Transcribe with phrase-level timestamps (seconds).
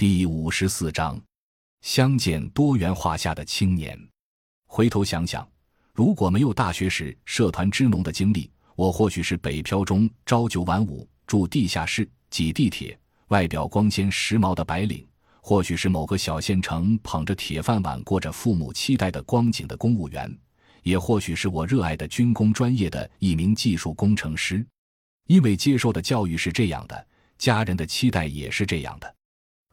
[0.00, 1.20] 第五十四章，
[1.82, 4.00] 相见多元化下的青年。
[4.66, 5.46] 回头想想，
[5.92, 15.06] 如果没有大学时社团支农的经历，我或许是北漂中朝九晚五、住地下室、挤地铁、外表光鲜时髦的白领；
[15.42, 20.26] 或许是某个小县城捧着铁饭碗、过着父母期待的光景的公务员；
[20.82, 24.66] 也或许是我热爱的军工专业的一名技术工程师。
[25.26, 27.06] 因为接受的教育是这样的，
[27.36, 29.14] 家人的期待也是这样的。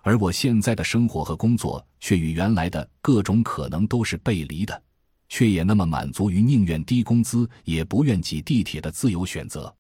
[0.07, 4.81] 而我现在的生活和工作却与原来的各种可能都是背离的，
[5.27, 9.75] 却也那么满足于宁愿低工资也不愿挤地铁的自由选择。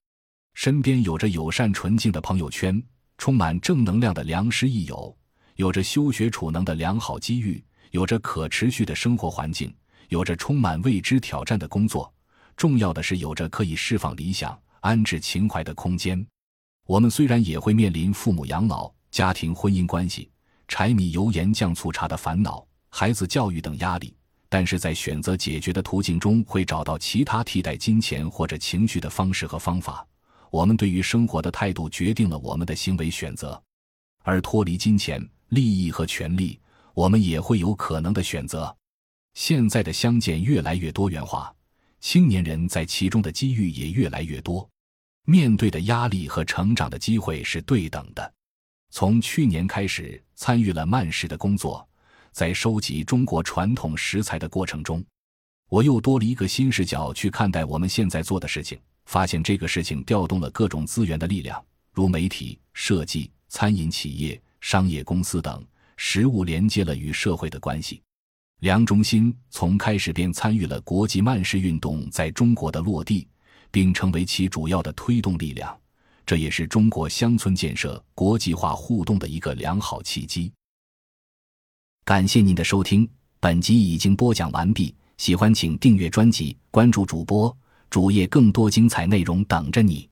[0.53, 2.83] 身边有着友善纯净的朋友圈，
[3.17, 5.17] 充满正能量的良师益友，
[5.55, 9.73] 有着休学储能的良好机遇，有着可持续的生活环境，
[10.09, 12.13] 有着充满未知挑战的工作。
[12.57, 16.27] 重要的是，有着可以释放理想、安置情怀的空间。
[16.85, 18.93] 我们虽然也会面临父母养老。
[19.17, 20.29] 家庭婚姻关系、
[20.67, 24.15] 柴米油盐酱醋茶的烦恼、孩子教育等压力，
[24.47, 30.07] 但是在选择解决的途径中，会找到其他替代金钱或者情绪的方式和方法。
[30.51, 33.59] 我们对于生活的态度决定了我们的行为选择，
[34.21, 36.59] 而脱离金钱、利益和权利，
[36.93, 38.71] 我们也会有可能的选择。
[39.33, 41.51] 现在的相见越来越多元化，
[42.01, 44.69] 青年人在其中的机遇也越来越多，
[45.25, 48.31] 面对的压力和成长的机会是对等的。
[48.99, 51.87] 从去年开始参与了慢食的工作，
[52.31, 55.05] 在收集中国传统食材的过程中，
[55.69, 58.79] 我又多了一个新视角去看待我们现在做的事情。
[59.05, 65.63] 发现这个事情调动了各种资源的力量，如媒体、设计、餐饮企业、商业公司等，
[65.95, 68.01] 食物连接了与社会的关系。
[68.61, 73.27] 梁中新从开始便参与了国际慢食运动在中国的落地，
[73.69, 75.79] 并成为其主要的推动力量。
[76.27, 80.51] 这也是中国乡村建设国际化互动的一个良好契机。
[82.03, 84.93] 感谢您的收听，本集已经播讲完毕。
[85.15, 87.55] 喜欢请订阅专辑，关注主播
[87.89, 90.07] 主页，更多精彩内容等着你。